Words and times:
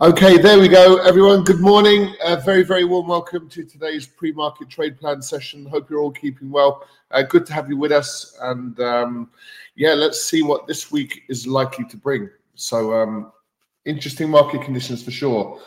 Okay, 0.00 0.38
there 0.38 0.58
we 0.58 0.66
go, 0.66 0.96
everyone. 0.96 1.44
Good 1.44 1.60
morning. 1.60 2.16
Uh, 2.24 2.34
very, 2.34 2.64
very 2.64 2.84
warm 2.84 3.06
welcome 3.06 3.48
to 3.50 3.62
today's 3.62 4.08
pre-market 4.08 4.68
trade 4.68 4.98
plan 4.98 5.22
session. 5.22 5.64
Hope 5.66 5.88
you're 5.88 6.00
all 6.00 6.10
keeping 6.10 6.50
well. 6.50 6.84
Uh, 7.12 7.22
good 7.22 7.46
to 7.46 7.52
have 7.52 7.68
you 7.68 7.76
with 7.76 7.92
us, 7.92 8.36
and 8.42 8.80
um, 8.80 9.30
yeah, 9.76 9.92
let's 9.94 10.20
see 10.20 10.42
what 10.42 10.66
this 10.66 10.90
week 10.90 11.22
is 11.28 11.46
likely 11.46 11.84
to 11.84 11.96
bring. 11.96 12.28
So, 12.56 12.92
um, 12.92 13.30
interesting 13.84 14.30
market 14.30 14.62
conditions 14.62 15.00
for 15.00 15.12
sure. 15.12 15.60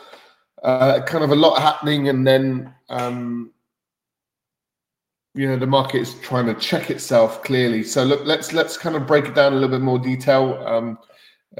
Uh, 0.62 1.00
kind 1.00 1.24
of 1.24 1.30
a 1.30 1.36
lot 1.36 1.62
happening, 1.62 2.10
and 2.10 2.26
then 2.26 2.74
um, 2.90 3.50
you 5.34 5.48
know 5.48 5.56
the 5.56 5.66
market 5.66 6.02
is 6.02 6.20
trying 6.20 6.44
to 6.46 6.54
check 6.54 6.90
itself 6.90 7.42
clearly. 7.42 7.82
So, 7.82 8.04
look, 8.04 8.26
let's 8.26 8.52
let's 8.52 8.76
kind 8.76 8.94
of 8.94 9.06
break 9.06 9.24
it 9.24 9.34
down 9.34 9.54
a 9.54 9.56
little 9.56 9.70
bit 9.70 9.80
more 9.80 9.98
detail. 9.98 10.98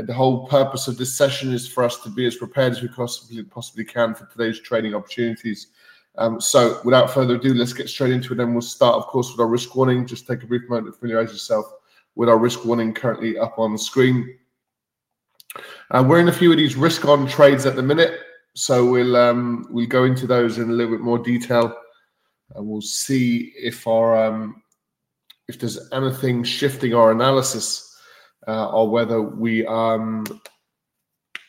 The 0.04 0.14
whole 0.14 0.47
purpose 0.47 0.86
of 0.86 0.97
this 0.97 1.16
session 1.16 1.53
is 1.53 1.66
for 1.66 1.82
us 1.82 1.98
to 2.03 2.09
be 2.09 2.26
as 2.26 2.36
prepared 2.36 2.72
as 2.72 2.82
we 2.82 2.88
possibly 2.88 3.42
possibly 3.42 3.84
can 3.84 4.14
for 4.14 4.26
today's 4.26 4.60
trading 4.60 4.94
opportunities. 4.94 5.69
Um, 6.16 6.41
so, 6.41 6.81
without 6.84 7.10
further 7.10 7.36
ado, 7.36 7.54
let's 7.54 7.72
get 7.72 7.88
straight 7.88 8.12
into 8.12 8.32
it. 8.32 8.41
And 8.41 8.53
we'll 8.53 8.62
start, 8.62 8.97
of 8.97 9.06
course, 9.06 9.31
with 9.31 9.41
our 9.41 9.47
risk 9.47 9.75
warning. 9.75 10.06
Just 10.06 10.26
take 10.26 10.42
a 10.42 10.47
brief 10.47 10.69
moment 10.69 10.94
to 10.94 11.00
familiarize 11.00 11.32
yourself 11.32 11.72
with 12.14 12.28
our 12.28 12.38
risk 12.38 12.64
warning 12.64 12.92
currently 12.92 13.38
up 13.38 13.58
on 13.58 13.72
the 13.72 13.78
screen. 13.78 14.38
Uh, 15.91 16.04
we're 16.06 16.20
in 16.20 16.28
a 16.28 16.32
few 16.32 16.50
of 16.50 16.58
these 16.58 16.76
risk-on 16.76 17.26
trades 17.26 17.64
at 17.64 17.75
the 17.75 17.82
minute, 17.82 18.20
so 18.54 18.84
we'll 18.84 19.16
um, 19.16 19.66
we'll 19.70 19.87
go 19.87 20.04
into 20.04 20.26
those 20.26 20.58
in 20.58 20.69
a 20.69 20.72
little 20.72 20.92
bit 20.92 21.00
more 21.00 21.19
detail, 21.19 21.75
and 22.54 22.66
we'll 22.66 22.82
see 22.82 23.53
if 23.56 23.87
our 23.87 24.26
um, 24.26 24.62
if 25.48 25.58
there's 25.58 25.91
anything 25.92 26.44
shifting 26.44 26.94
our 26.94 27.10
analysis 27.10 27.88
uh, 28.47 28.71
or 28.71 28.88
whether 28.88 29.21
we 29.22 29.66
um, 29.66 30.25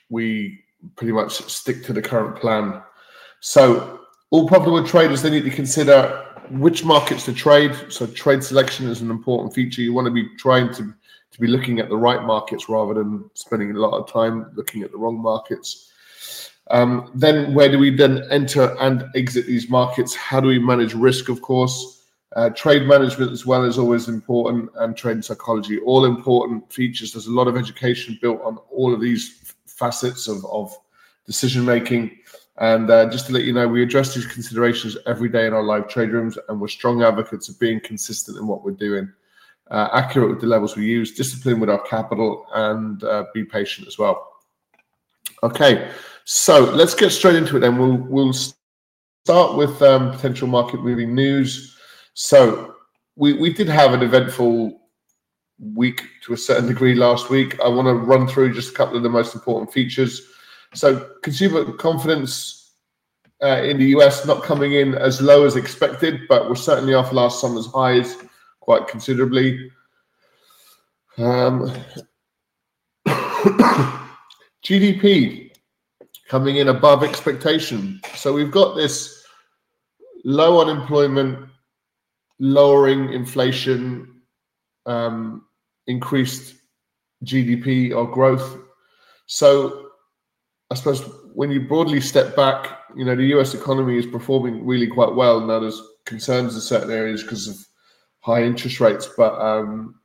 we 0.10 0.64
pretty 0.96 1.14
much 1.14 1.34
stick 1.34 1.84
to 1.84 1.94
the 1.94 2.02
current 2.02 2.38
plan. 2.38 2.82
So 3.42 4.00
all 4.32 4.48
profitable 4.48 4.86
traders 4.86 5.22
they 5.22 5.30
need 5.30 5.44
to 5.44 5.52
consider 5.52 6.26
which 6.52 6.84
markets 6.84 7.26
to 7.26 7.34
trade. 7.34 7.76
So 7.90 8.08
trade 8.08 8.44
selection 8.44 8.88
is 8.90 9.02
an 9.02 9.12
important 9.12 9.54
feature. 9.54 9.82
You 9.82 9.94
want 9.94 10.06
to 10.06 10.12
be 10.12 10.28
trying 10.38 10.74
to 10.74 10.94
to 11.32 11.40
be 11.40 11.48
looking 11.48 11.80
at 11.80 11.90
the 11.90 11.98
right 11.98 12.24
markets 12.24 12.70
rather 12.70 12.96
than 12.96 13.30
spending 13.36 13.72
a 13.72 13.80
lot 13.80 13.98
of 13.98 14.12
time 14.12 14.52
looking 14.56 14.82
at 14.84 14.92
the 14.92 14.98
wrong 14.98 15.22
markets. 15.22 15.92
Um, 16.72 17.12
then 17.16 17.54
where 17.54 17.70
do 17.70 17.80
we 17.80 17.96
then 17.96 18.24
enter 18.32 18.76
and 18.80 19.06
exit 19.16 19.48
these 19.48 19.70
markets? 19.70 20.16
How 20.16 20.40
do 20.40 20.48
we 20.48 20.60
manage 20.60 20.94
risk? 20.94 21.30
Of 21.30 21.42
course. 21.42 21.99
Uh, 22.36 22.50
trade 22.52 22.88
management 22.88 23.32
as 23.32 23.46
well 23.46 23.64
is 23.64 23.78
always 23.78 24.08
important, 24.08 24.70
and 24.76 24.96
trade 24.96 25.24
psychology, 25.26 25.80
all 25.80 26.06
important 26.06 26.72
features. 26.72 27.12
There's 27.12 27.28
a 27.28 27.32
lot 27.32 27.48
of 27.48 27.58
education 27.58 28.20
built 28.22 28.42
on 28.44 28.58
all 28.72 28.94
of 28.94 29.02
these 29.02 29.56
facets 29.66 30.28
of, 30.28 30.46
of 30.46 30.76
decision 31.26 31.66
making. 31.66 32.18
And 32.58 32.90
uh, 32.92 33.10
just 33.10 33.28
to 33.28 33.34
let 33.34 33.46
you 33.46 33.54
know, 33.54 33.68
we 33.68 33.82
address 33.82 34.14
these 34.14 34.28
considerations 34.28 34.98
every 35.08 35.30
day 35.30 35.48
in 35.48 35.54
our 35.54 35.64
live 35.64 35.88
trade 35.88 36.12
rooms, 36.12 36.38
and 36.50 36.60
we're 36.60 36.68
strong 36.68 37.02
advocates 37.02 37.50
of 37.50 37.60
being 37.60 37.80
consistent 37.80 38.38
in 38.38 38.46
what 38.46 38.64
we're 38.64 38.72
doing, 38.72 39.12
uh, 39.72 39.88
accurate 39.94 40.30
with 40.30 40.42
the 40.42 40.48
levels 40.48 40.76
we 40.76 40.86
use, 40.86 41.16
disciplined 41.16 41.62
with 41.62 41.70
our 41.70 41.82
capital, 41.84 42.46
and 42.54 43.04
uh, 43.06 43.24
be 43.34 43.44
patient 43.44 43.88
as 43.88 43.98
well. 43.98 44.28
Okay, 45.42 45.90
so 46.26 46.60
let's 46.60 46.94
get 46.94 47.12
straight 47.12 47.38
into 47.38 47.56
it. 47.56 47.62
Then 47.62 47.78
we'll 47.78 47.96
we'll 47.96 48.34
start 48.34 49.56
with 49.56 49.82
um, 49.82 50.12
potential 50.12 50.48
market 50.48 50.82
moving 50.84 51.16
news. 51.16 51.78
So 52.22 52.76
we, 53.16 53.32
we 53.32 53.54
did 53.54 53.70
have 53.70 53.94
an 53.94 54.02
eventful 54.02 54.78
week 55.58 56.04
to 56.26 56.34
a 56.34 56.38
certain 56.38 56.68
degree 56.68 56.94
last 56.94 57.30
week. 57.30 57.58
I 57.62 57.70
want 57.70 57.86
to 57.88 57.94
run 57.94 58.28
through 58.28 58.54
just 58.54 58.72
a 58.72 58.76
couple 58.76 58.98
of 58.98 59.04
the 59.04 59.10
most 59.10 59.36
important 59.36 59.72
features. 59.72 60.24
So 60.74 61.12
consumer 61.24 61.72
confidence 61.72 62.74
uh, 63.42 63.62
in 63.62 63.78
the 63.78 63.86
US 63.96 64.26
not 64.26 64.44
coming 64.44 64.74
in 64.74 64.96
as 64.96 65.22
low 65.22 65.46
as 65.46 65.56
expected, 65.56 66.28
but 66.28 66.50
we're 66.50 66.56
certainly 66.56 66.94
off 66.94 67.14
last 67.14 67.40
summer's 67.40 67.68
highs 67.68 68.18
quite 68.60 68.86
considerably. 68.90 69.72
Um, 71.18 71.74
GDP 74.66 75.52
coming 76.28 76.58
in 76.58 76.68
above 76.68 77.02
expectation. 77.02 78.02
So 78.16 78.34
we've 78.34 78.52
got 78.52 78.76
this 78.76 79.26
low 80.26 80.60
unemployment 80.60 81.50
lowering 82.40 83.14
inflation, 83.14 84.22
um, 84.86 85.46
increased 85.88 86.56
GDP 87.26 87.96
or 87.96 88.10
growth. 88.10 88.58
So 89.26 89.90
I 90.72 90.76
suppose 90.76 91.02
when 91.34 91.52
you 91.52 91.62
broadly 91.62 92.02
step 92.02 92.36
back, 92.36 92.80
you 92.96 93.06
know, 93.06 93.16
the 93.16 93.26
US 93.38 93.54
economy 93.54 93.98
is 93.98 94.06
performing 94.06 94.66
really 94.66 94.88
quite 94.88 95.14
well. 95.14 95.40
Now 95.42 95.60
there's 95.60 95.82
concerns 96.06 96.56
in 96.56 96.62
certain 96.62 96.92
areas 96.92 97.24
because 97.24 97.48
of 97.48 97.58
high 98.22 98.44
interest 98.44 98.80
rates, 98.80 99.10
but 99.18 99.40
um, 99.40 99.96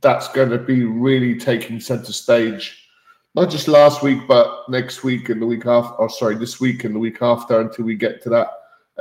that's 0.00 0.28
going 0.28 0.50
to 0.50 0.58
be 0.58 0.84
really 0.84 1.38
taking 1.38 1.80
center 1.80 2.12
stage, 2.12 2.88
not 3.34 3.50
just 3.50 3.68
last 3.68 4.02
week, 4.02 4.20
but 4.26 4.68
next 4.68 5.04
week 5.04 5.28
and 5.28 5.40
the 5.40 5.46
week 5.46 5.66
after, 5.66 5.94
or 5.94 6.08
sorry, 6.08 6.36
this 6.36 6.60
week 6.60 6.84
and 6.84 6.94
the 6.94 6.98
week 6.98 7.20
after 7.20 7.60
until 7.60 7.84
we 7.84 7.94
get 7.94 8.22
to 8.22 8.30
that 8.30 8.48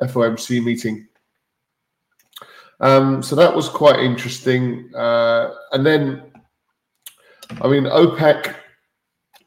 FOMC 0.02 0.64
meeting. 0.64 1.08
Um, 2.80 3.24
so 3.24 3.36
that 3.36 3.56
was 3.56 3.70
quite 3.70 4.00
interesting. 4.00 4.94
Uh, 4.96 5.54
and 5.72 5.86
then, 5.86 6.24
I 7.62 7.68
mean, 7.68 7.84
OPEC, 7.84 8.56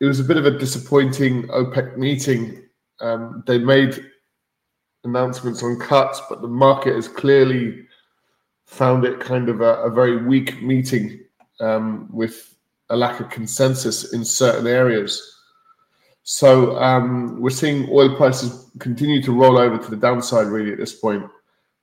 it 0.00 0.04
was 0.04 0.20
a 0.20 0.24
bit 0.24 0.36
of 0.36 0.46
a 0.46 0.58
disappointing 0.58 1.48
OPEC 1.48 1.96
meeting. 1.96 2.62
Um, 3.00 3.42
they 3.46 3.58
made 3.58 4.04
announcements 5.04 5.62
on 5.62 5.78
cuts, 5.78 6.20
but 6.28 6.42
the 6.42 6.48
market 6.48 6.94
has 6.94 7.08
clearly 7.08 7.86
found 8.66 9.04
it 9.04 9.20
kind 9.20 9.48
of 9.48 9.60
a, 9.60 9.82
a 9.82 9.90
very 9.90 10.24
weak 10.24 10.60
meeting 10.62 11.20
um, 11.60 12.08
with 12.12 12.54
a 12.90 12.96
lack 12.96 13.20
of 13.20 13.30
consensus 13.30 14.12
in 14.12 14.24
certain 14.24 14.66
areas. 14.66 15.36
So 16.24 16.76
um, 16.78 17.40
we're 17.40 17.50
seeing 17.50 17.88
oil 17.90 18.16
prices 18.16 18.70
continue 18.80 19.22
to 19.22 19.32
roll 19.32 19.58
over 19.58 19.78
to 19.78 19.90
the 19.90 19.96
downside, 19.96 20.48
really, 20.48 20.72
at 20.72 20.78
this 20.78 20.94
point. 20.94 21.24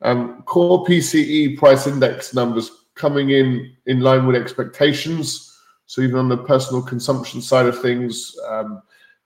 Um, 0.03 0.43
core 0.43 0.85
PCE 0.85 1.57
price 1.57 1.87
index 1.87 2.33
numbers 2.33 2.71
coming 2.95 3.31
in 3.31 3.75
in 3.85 4.01
line 4.01 4.27
with 4.27 4.35
expectations. 4.35 5.57
So 5.85 6.01
even 6.01 6.17
on 6.17 6.29
the 6.29 6.37
personal 6.37 6.81
consumption 6.81 7.41
side 7.41 7.65
of 7.65 7.81
things, 7.81 8.35
um, 8.47 8.81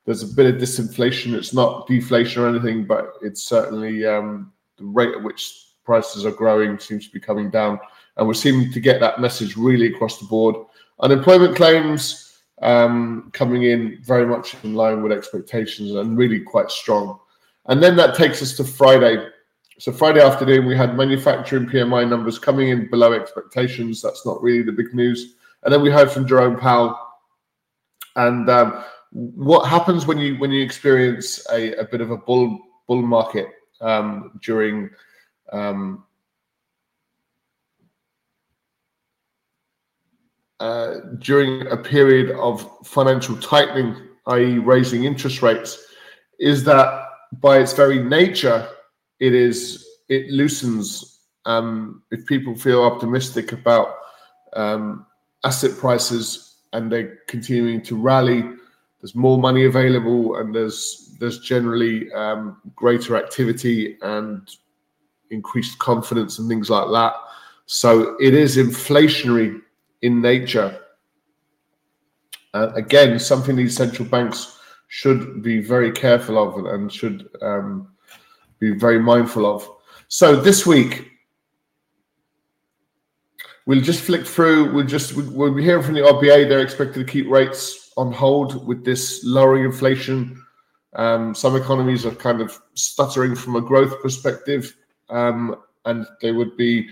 there's 0.06 0.24
a 0.24 0.36
bit 0.36 0.54
of 0.54 0.62
disinflation. 0.62 1.34
It's 1.34 1.54
not 1.54 1.88
deflation 1.88 2.44
or 2.44 2.48
anything, 2.48 2.86
but 2.86 3.14
it's 3.22 3.44
certainly 3.44 4.06
um, 4.06 4.54
the 4.78 4.86
rate 4.86 5.14
at 5.16 5.24
which 5.24 5.66
prices 5.84 6.26
are 6.26 6.32
growing 6.32 6.80
seems 6.80 7.08
to 7.08 7.14
be 7.14 7.20
coming 7.20 7.50
down, 7.50 7.80
and 8.16 8.28
we're 8.28 8.34
seeming 8.34 8.72
to 8.72 8.80
get 8.80 9.00
that 9.00 9.20
message 9.20 9.58
really 9.58 9.88
across 9.88 10.20
the 10.20 10.26
board. 10.26 10.56
Unemployment 11.02 11.56
claims 11.56 12.42
um, 12.62 13.30
coming 13.34 13.64
in 13.64 14.00
very 14.02 14.26
much 14.26 14.56
in 14.64 14.74
line 14.74 15.04
with 15.04 15.12
expectations 15.12 15.92
and 15.92 16.18
really 16.18 16.40
quite 16.40 16.72
strong. 16.72 17.20
And 17.66 17.84
then 17.84 17.96
that 17.98 18.16
takes 18.16 18.42
us 18.42 18.56
to 18.58 18.64
Friday. 18.64 19.28
So 19.80 19.92
Friday 19.92 20.22
afternoon, 20.22 20.66
we 20.66 20.76
had 20.76 20.98
manufacturing 20.98 21.68
PMI 21.68 22.10
numbers 22.10 22.40
coming 22.40 22.70
in 22.70 22.90
below 22.90 23.14
expectations. 23.14 24.02
That's 24.02 24.26
not 24.26 24.42
really 24.42 24.64
the 24.64 24.72
big 24.72 24.94
news. 24.96 25.36
And 25.64 25.72
then 25.72 25.84
we 25.84 25.92
heard 25.92 26.10
from 26.10 26.28
Jerome 26.28 26.58
Powell. 26.58 27.00
And 28.16 28.50
um, 28.50 28.84
what 29.12 29.68
happens 29.68 30.08
when 30.08 30.18
you 30.18 30.36
when 30.38 30.52
you 30.52 30.64
experience 30.64 31.46
a, 31.52 31.74
a 31.74 31.84
bit 31.86 32.02
of 32.02 32.10
a 32.10 32.18
bull 32.18 32.60
bull 32.88 33.04
market 33.04 33.50
um, 33.80 34.40
during 34.42 34.90
um, 35.54 36.04
uh, 40.60 40.96
during 41.20 41.68
a 41.68 41.78
period 41.78 42.32
of 42.32 42.68
financial 42.84 43.38
tightening, 43.38 43.96
i.e., 44.26 44.58
raising 44.58 45.04
interest 45.04 45.44
rates, 45.44 45.86
is 46.40 46.64
that 46.64 47.04
by 47.34 47.60
its 47.60 47.74
very 47.74 48.02
nature 48.02 48.68
it 49.20 49.34
is 49.34 49.86
it 50.10 50.30
loosens 50.30 51.22
um, 51.46 52.04
if 52.12 52.26
people 52.26 52.56
feel 52.56 52.84
optimistic 52.84 53.52
about 53.52 53.96
um, 54.54 55.06
asset 55.44 55.78
prices 55.78 56.58
and 56.74 56.92
they're 56.92 57.18
continuing 57.28 57.82
to 57.82 57.96
rally 57.96 58.44
there's 59.02 59.16
more 59.16 59.38
money 59.38 59.66
available 59.66 60.38
and 60.38 60.54
there's 60.54 61.16
there's 61.20 61.40
generally 61.40 62.12
um, 62.14 62.58
greater 62.76 63.16
activity 63.16 63.98
and 64.02 64.56
increased 65.30 65.78
confidence 65.80 66.40
and 66.40 66.48
things 66.48 66.70
like 66.70 66.88
that. 66.92 67.14
So 67.66 68.16
it 68.20 68.34
is 68.34 68.58
inflationary 68.58 69.62
in 70.02 70.22
nature. 70.22 70.80
Uh, 72.54 72.72
again 72.76 73.20
something 73.20 73.56
these 73.56 73.76
central 73.76 74.08
banks 74.08 74.60
should 74.88 75.44
be 75.44 75.60
very 75.62 75.92
careful 75.92 76.38
of 76.38 76.66
and 76.66 76.92
should 76.92 77.30
um, 77.42 77.90
be 78.60 78.72
very 78.72 79.00
mindful 79.00 79.46
of. 79.46 79.70
So 80.08 80.36
this 80.36 80.66
week, 80.66 81.12
we'll 83.66 83.82
just 83.82 84.02
flick 84.02 84.26
through. 84.26 84.74
We'll 84.74 84.86
just 84.86 85.16
we'll 85.16 85.54
be 85.54 85.64
hearing 85.64 85.84
from 85.84 85.94
the 85.94 86.02
RBA. 86.02 86.48
They're 86.48 86.62
expected 86.62 87.06
to 87.06 87.12
keep 87.12 87.30
rates 87.30 87.92
on 87.98 88.12
hold 88.12 88.66
with 88.68 88.86
this 88.86 89.24
lowering 89.24 89.66
inflation 89.66 90.42
Um, 90.94 91.36
some 91.36 91.56
economies 91.56 92.06
are 92.06 92.16
kind 92.16 92.42
of 92.42 92.58
stuttering 92.74 93.36
from 93.36 93.56
a 93.56 93.62
growth 93.62 94.02
perspective, 94.02 94.76
um, 95.10 95.56
and 95.86 96.08
they 96.22 96.32
would 96.32 96.58
be 96.58 96.90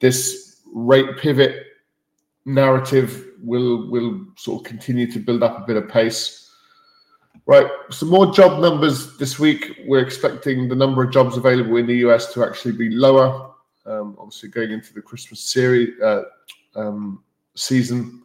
this 0.00 0.60
rate 0.72 1.18
pivot 1.18 1.66
narrative 2.44 3.26
will 3.42 3.90
will 3.90 4.24
sort 4.36 4.60
of 4.60 4.66
continue 4.66 5.10
to 5.12 5.18
build 5.18 5.42
up 5.42 5.58
a 5.58 5.66
bit 5.66 5.76
of 5.76 5.88
pace. 5.88 6.41
Right, 7.44 7.66
some 7.90 8.08
more 8.08 8.32
job 8.32 8.60
numbers 8.60 9.16
this 9.16 9.38
week. 9.38 9.80
We're 9.86 10.04
expecting 10.04 10.68
the 10.68 10.76
number 10.76 11.02
of 11.02 11.12
jobs 11.12 11.36
available 11.36 11.76
in 11.76 11.86
the 11.86 11.96
US 12.06 12.32
to 12.34 12.44
actually 12.44 12.72
be 12.72 12.90
lower. 12.90 13.50
Um, 13.84 14.16
obviously, 14.18 14.48
going 14.48 14.70
into 14.70 14.94
the 14.94 15.02
Christmas 15.02 15.40
series 15.40 16.00
uh, 16.00 16.22
um, 16.76 17.22
season, 17.56 18.22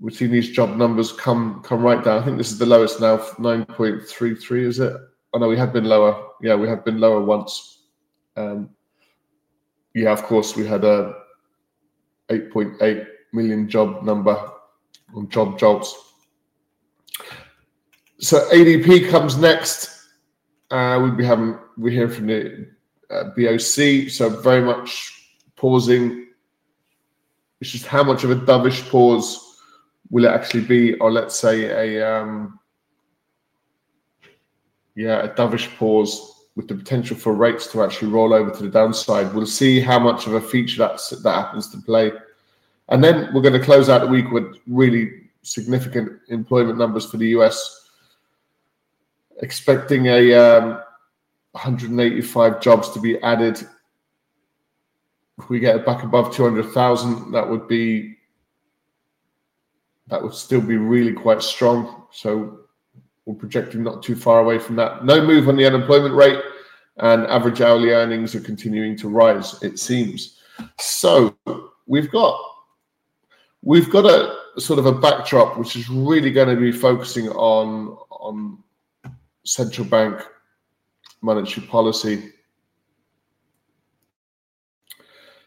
we've 0.00 0.14
seen 0.14 0.30
these 0.30 0.50
job 0.50 0.76
numbers 0.76 1.12
come 1.12 1.62
come 1.64 1.82
right 1.82 2.04
down. 2.04 2.20
I 2.20 2.24
think 2.24 2.36
this 2.36 2.50
is 2.50 2.58
the 2.58 2.66
lowest 2.66 3.00
now, 3.00 3.26
nine 3.38 3.64
point 3.64 4.02
three 4.06 4.34
three. 4.34 4.66
Is 4.66 4.78
it? 4.80 4.92
Oh 5.32 5.38
no, 5.38 5.48
we 5.48 5.56
have 5.56 5.72
been 5.72 5.84
lower. 5.84 6.28
Yeah, 6.42 6.56
we 6.56 6.68
have 6.68 6.84
been 6.84 7.00
lower 7.00 7.22
once. 7.22 7.84
Um, 8.36 8.70
yeah, 9.94 10.12
of 10.12 10.22
course, 10.24 10.54
we 10.54 10.66
had 10.66 10.84
a 10.84 11.14
8.8 12.28 13.06
million 13.32 13.68
job 13.68 14.02
number 14.02 14.36
on 15.14 15.28
job 15.30 15.58
jobs. 15.58 16.05
So 18.18 18.48
ADP 18.50 19.10
comes 19.10 19.36
next. 19.36 20.08
Uh, 20.70 20.98
we'll 21.00 21.12
be 21.12 21.24
having 21.24 21.58
we 21.76 21.92
hear 21.92 22.08
from 22.08 22.28
the 22.28 22.68
uh, 23.10 23.24
BOC. 23.36 24.10
So 24.10 24.28
very 24.40 24.62
much 24.62 25.12
pausing. 25.56 26.28
It's 27.60 27.70
just 27.70 27.86
how 27.86 28.02
much 28.02 28.24
of 28.24 28.30
a 28.30 28.36
dovish 28.36 28.88
pause 28.88 29.60
will 30.10 30.24
it 30.24 30.30
actually 30.30 30.64
be, 30.64 30.94
or 30.94 31.10
let's 31.12 31.38
say 31.38 31.98
a 31.98 32.08
um, 32.08 32.58
yeah 34.94 35.24
a 35.24 35.28
dovish 35.28 35.74
pause 35.76 36.36
with 36.56 36.68
the 36.68 36.74
potential 36.74 37.16
for 37.16 37.34
rates 37.34 37.66
to 37.70 37.82
actually 37.82 38.08
roll 38.08 38.32
over 38.32 38.50
to 38.50 38.62
the 38.62 38.70
downside. 38.70 39.32
We'll 39.34 39.44
see 39.44 39.78
how 39.78 39.98
much 39.98 40.26
of 40.26 40.32
a 40.32 40.40
feature 40.40 40.78
that's, 40.78 41.10
that 41.10 41.32
happens 41.32 41.70
to 41.70 41.78
play. 41.82 42.12
And 42.88 43.04
then 43.04 43.28
we're 43.34 43.42
going 43.42 43.52
to 43.52 43.64
close 43.64 43.90
out 43.90 44.00
the 44.00 44.06
week 44.06 44.30
with 44.30 44.56
really 44.66 45.28
significant 45.42 46.18
employment 46.28 46.78
numbers 46.78 47.04
for 47.04 47.18
the 47.18 47.28
US. 47.28 47.85
Expecting 49.42 50.06
a 50.06 50.32
um, 50.34 50.80
185 51.52 52.60
jobs 52.60 52.90
to 52.90 53.00
be 53.00 53.20
added. 53.22 53.58
If 55.38 55.48
we 55.48 55.58
get 55.58 55.76
it 55.76 55.86
back 55.86 56.02
above 56.02 56.34
200,000, 56.34 57.32
that 57.32 57.48
would 57.48 57.68
be 57.68 58.16
that 60.08 60.22
would 60.22 60.34
still 60.34 60.60
be 60.60 60.76
really 60.76 61.12
quite 61.12 61.42
strong. 61.42 62.04
So 62.12 62.60
we're 63.24 63.34
projecting 63.34 63.82
not 63.82 64.02
too 64.02 64.14
far 64.14 64.40
away 64.40 64.58
from 64.58 64.76
that. 64.76 65.04
No 65.04 65.24
move 65.24 65.48
on 65.48 65.56
the 65.56 65.66
unemployment 65.66 66.14
rate, 66.14 66.40
and 66.98 67.26
average 67.26 67.60
hourly 67.60 67.90
earnings 67.90 68.34
are 68.34 68.40
continuing 68.40 68.96
to 68.98 69.08
rise. 69.08 69.60
It 69.62 69.78
seems. 69.78 70.38
So 70.78 71.36
we've 71.86 72.10
got 72.10 72.38
we've 73.62 73.90
got 73.90 74.04
a 74.04 74.60
sort 74.60 74.78
of 74.78 74.86
a 74.86 74.92
backdrop 74.92 75.58
which 75.58 75.76
is 75.76 75.88
really 75.90 76.30
going 76.30 76.54
to 76.54 76.60
be 76.60 76.72
focusing 76.72 77.28
on 77.30 77.96
on 78.10 78.62
central 79.46 79.86
bank 79.86 80.20
monetary 81.22 81.66
policy. 81.66 82.32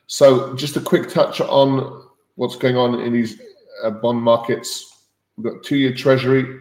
So 0.07 0.55
just 0.55 0.75
a 0.75 0.81
quick 0.81 1.09
touch 1.09 1.39
on 1.41 2.07
what's 2.35 2.55
going 2.55 2.75
on 2.75 3.01
in 3.01 3.13
these 3.13 3.39
uh, 3.83 3.91
bond 3.91 4.21
markets. 4.21 5.05
We've 5.37 5.53
got 5.53 5.63
two-year 5.63 5.93
Treasury 5.93 6.59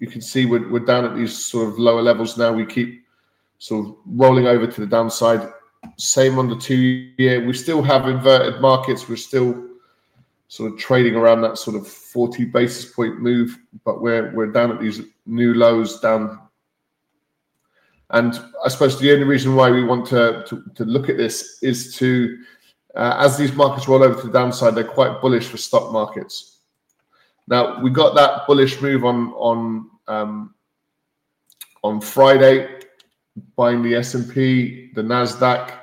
you 0.00 0.06
can 0.06 0.20
see 0.20 0.46
we're, 0.46 0.68
we're 0.68 0.80
down 0.80 1.04
at 1.04 1.14
these 1.14 1.36
sort 1.36 1.68
of 1.68 1.78
lower 1.78 2.02
levels 2.02 2.36
now. 2.36 2.52
We 2.52 2.66
keep 2.66 3.04
sort 3.58 3.86
of 3.86 3.96
rolling 4.06 4.46
over 4.46 4.66
to 4.66 4.80
the 4.80 4.86
downside. 4.86 5.52
Same 5.96 6.38
on 6.38 6.48
the 6.48 6.56
two 6.56 7.12
year. 7.18 7.44
We 7.44 7.52
still 7.52 7.82
have 7.82 8.08
inverted 8.08 8.60
markets. 8.60 9.08
We're 9.08 9.16
still 9.16 9.68
sort 10.48 10.72
of 10.72 10.78
trading 10.78 11.14
around 11.14 11.42
that 11.42 11.58
sort 11.58 11.76
of 11.76 11.86
40 11.86 12.46
basis 12.46 12.92
point 12.92 13.20
move, 13.20 13.56
but 13.84 14.02
we're 14.02 14.34
we're 14.34 14.50
down 14.50 14.72
at 14.72 14.80
these 14.80 15.02
new 15.26 15.54
lows 15.54 16.00
down. 16.00 16.40
And 18.10 18.40
I 18.64 18.68
suppose 18.68 18.98
the 18.98 19.12
only 19.12 19.24
reason 19.24 19.54
why 19.54 19.70
we 19.70 19.84
want 19.84 20.06
to, 20.08 20.44
to, 20.48 20.64
to 20.74 20.84
look 20.84 21.08
at 21.08 21.16
this 21.16 21.58
is 21.62 21.94
to, 21.96 22.38
uh, 22.96 23.16
as 23.18 23.36
these 23.36 23.52
markets 23.52 23.86
roll 23.86 24.02
over 24.02 24.20
to 24.20 24.26
the 24.26 24.32
downside, 24.32 24.74
they're 24.74 24.84
quite 24.84 25.20
bullish 25.20 25.46
for 25.46 25.56
stock 25.56 25.92
markets. 25.92 26.58
Now 27.46 27.80
we 27.80 27.90
got 27.90 28.14
that 28.16 28.46
bullish 28.46 28.80
move 28.80 29.04
on 29.04 29.32
on 29.32 29.90
um, 30.08 30.54
on 31.82 32.00
Friday, 32.00 32.80
buying 33.56 33.82
the 33.82 33.94
S 33.94 34.14
and 34.14 34.32
P, 34.32 34.92
the 34.94 35.02
Nasdaq, 35.02 35.78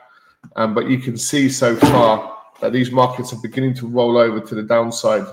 um, 0.55 0.73
but 0.73 0.89
you 0.89 0.99
can 0.99 1.17
see 1.17 1.49
so 1.49 1.75
far 1.75 2.37
that 2.61 2.73
these 2.73 2.91
markets 2.91 3.33
are 3.33 3.41
beginning 3.41 3.73
to 3.75 3.87
roll 3.87 4.17
over 4.17 4.39
to 4.39 4.55
the 4.55 4.63
downside. 4.63 5.25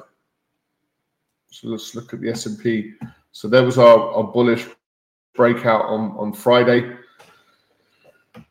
So 1.51 1.69
let's 1.69 1.95
look 1.95 2.15
at 2.15 2.21
the 2.21 2.31
S 2.31 2.47
and 2.47 2.59
P. 2.59 2.95
So 3.33 3.49
there 3.49 3.65
was 3.65 3.79
our, 3.79 4.13
our 4.15 4.25
bullish 4.25 4.67
breakout 5.35 5.85
on 5.87 6.13
on 6.17 6.33
Friday. 6.33 6.97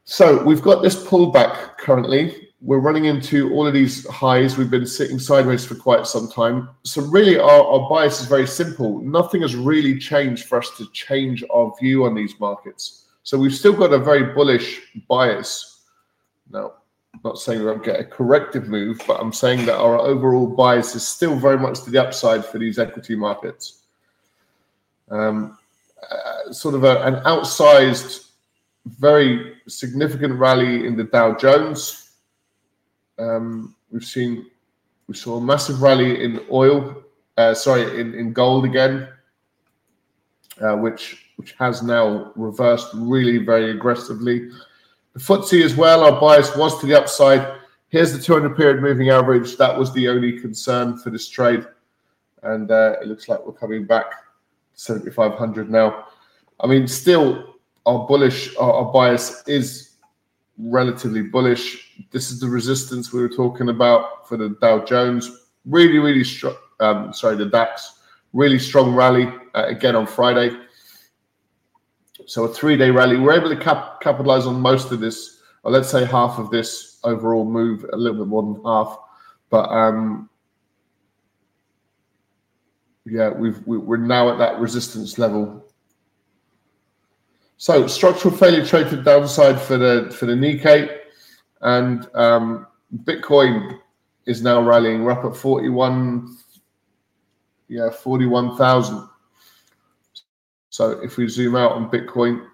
So 0.05 0.43
we've 0.43 0.61
got 0.61 0.83
this 0.83 1.01
pullback 1.03 1.77
currently 1.77 2.43
we're 2.63 2.79
running 2.79 3.05
into 3.05 3.51
all 3.53 3.67
of 3.67 3.73
these 3.73 4.07
highs. 4.07 4.57
We've 4.57 4.71
been 4.71 4.87
sitting 4.87 5.19
sideways 5.19 5.65
for 5.65 5.75
quite 5.75 6.07
some 6.07 6.31
time. 6.31 6.69
So 6.83 7.01
really, 7.01 7.37
our, 7.37 7.61
our 7.61 7.89
bias 7.89 8.21
is 8.21 8.27
very 8.27 8.47
simple. 8.47 9.01
Nothing 9.01 9.41
has 9.41 9.53
really 9.53 9.99
changed 9.99 10.45
for 10.45 10.59
us 10.59 10.71
to 10.77 10.89
change 10.93 11.43
our 11.53 11.73
view 11.79 12.05
on 12.05 12.15
these 12.15 12.39
markets. 12.39 13.05
So 13.23 13.37
we've 13.37 13.53
still 13.53 13.73
got 13.73 13.91
a 13.91 13.99
very 13.99 14.33
bullish 14.33 14.79
bias. 15.09 15.81
Now, 16.49 16.75
I'm 17.13 17.19
not 17.25 17.37
saying 17.37 17.59
we 17.59 17.65
won't 17.65 17.83
get 17.83 17.99
a 17.99 18.05
corrective 18.05 18.69
move, 18.69 19.01
but 19.05 19.19
I'm 19.19 19.33
saying 19.33 19.65
that 19.65 19.77
our 19.77 19.99
overall 19.99 20.47
bias 20.47 20.95
is 20.95 21.05
still 21.05 21.35
very 21.35 21.59
much 21.59 21.81
to 21.81 21.91
the 21.91 22.01
upside 22.01 22.45
for 22.45 22.59
these 22.59 22.79
equity 22.79 23.15
markets. 23.15 23.83
Um, 25.11 25.57
sort 26.53 26.75
of 26.75 26.83
a, 26.83 27.01
an 27.03 27.15
outsized, 27.23 28.29
very 28.85 29.55
significant 29.67 30.33
rally 30.39 30.85
in 30.85 30.95
the 30.95 31.05
Dow 31.05 31.35
Jones 31.35 32.03
um, 33.19 33.75
we've 33.91 34.03
seen 34.03 34.47
we 35.07 35.15
saw 35.15 35.37
a 35.37 35.41
massive 35.41 35.81
rally 35.81 36.23
in 36.23 36.39
oil, 36.51 37.03
uh, 37.37 37.53
sorry, 37.53 37.99
in, 37.99 38.13
in 38.13 38.33
gold 38.33 38.65
again, 38.65 39.07
uh, 40.61 40.75
which 40.75 41.25
which 41.35 41.53
has 41.53 41.83
now 41.83 42.31
reversed 42.35 42.89
really 42.93 43.39
very 43.39 43.71
aggressively. 43.71 44.49
The 45.13 45.19
FTSE 45.19 45.63
as 45.63 45.75
well, 45.75 46.03
our 46.03 46.19
bias 46.19 46.55
was 46.55 46.79
to 46.79 46.85
the 46.85 46.95
upside. 46.95 47.59
Here's 47.89 48.13
the 48.13 48.19
200 48.21 48.55
period 48.55 48.81
moving 48.81 49.09
average. 49.09 49.57
That 49.57 49.77
was 49.77 49.93
the 49.93 50.07
only 50.07 50.39
concern 50.39 50.97
for 50.97 51.09
this 51.09 51.27
trade. 51.27 51.65
And 52.43 52.71
uh, 52.71 52.95
it 53.01 53.07
looks 53.07 53.29
like 53.29 53.45
we're 53.45 53.53
coming 53.53 53.85
back 53.85 54.05
7,500 54.73 55.69
now. 55.69 56.07
I 56.59 56.67
mean, 56.67 56.87
still, 56.87 57.55
our 57.85 58.07
bullish, 58.07 58.55
our, 58.57 58.73
our 58.73 58.91
bias 58.91 59.43
is 59.47 59.95
relatively 60.57 61.21
bullish. 61.21 61.99
This 62.11 62.31
is 62.31 62.39
the 62.39 62.47
resistance 62.47 63.11
we 63.11 63.21
were 63.21 63.29
talking 63.29 63.69
about 63.69 64.27
for 64.27 64.37
the 64.37 64.55
Dow 64.61 64.83
Jones. 64.85 65.47
Really, 65.65 65.97
really 65.99 66.23
strong. 66.23 66.55
Um, 66.79 67.13
sorry, 67.13 67.35
the 67.35 67.45
DAX. 67.45 67.99
Really 68.33 68.59
strong 68.59 68.95
rally 68.95 69.31
uh, 69.53 69.65
again 69.67 69.95
on 69.95 70.07
Friday. 70.07 70.57
So 72.25 72.45
a 72.45 72.53
three-day 72.53 72.89
rally. 72.89 73.17
We're 73.17 73.33
able 73.33 73.49
to 73.49 73.57
cap- 73.61 74.01
capitalize 74.01 74.45
on 74.45 74.59
most 74.59 74.91
of 74.91 74.99
this, 74.99 75.41
or 75.63 75.71
let's 75.71 75.89
say 75.89 76.05
half 76.05 76.39
of 76.39 76.49
this 76.49 76.99
overall 77.03 77.45
move, 77.45 77.85
a 77.91 77.97
little 77.97 78.17
bit 78.19 78.27
more 78.27 78.41
than 78.41 78.63
half. 78.63 78.97
But 79.49 79.69
um, 79.69 80.29
yeah, 83.05 83.29
we've 83.29 83.65
we, 83.67 83.77
we 83.77 83.97
are 83.97 83.99
now 83.99 84.29
at 84.29 84.37
that 84.39 84.59
resistance 84.59 85.17
level 85.17 85.62
so 87.57 87.87
structural 87.87 88.35
failure 88.35 88.65
trade 88.65 88.89
to 88.89 88.97
the 88.97 89.03
downside 89.03 89.59
for 89.59 89.77
the 89.77 90.13
for 90.17 90.25
the 90.25 90.33
Nikkei, 90.33 90.99
and 91.61 92.07
um, 92.15 92.67
Bitcoin 93.03 93.79
is 94.25 94.41
now 94.41 94.61
rallying. 94.61 95.03
We're 95.03 95.11
up 95.11 95.25
at 95.25 95.35
forty 95.35 95.69
one, 95.69 96.37
yeah, 97.67 97.89
forty 97.89 98.25
one 98.25 98.57
thousand. 98.57 99.07
So 100.69 100.91
if 101.03 101.17
we 101.17 101.27
zoom 101.27 101.55
out 101.55 101.73
on 101.73 101.89
Bitcoin, 101.89 102.47